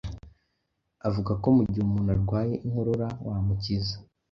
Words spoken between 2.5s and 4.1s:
inkorora wamukiza